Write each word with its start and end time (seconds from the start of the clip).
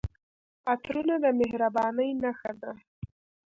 عطرونه 0.71 1.15
د 1.23 1.25
مهربانۍ 1.39 2.09
نښه 2.21 2.51
ده. 2.61 2.71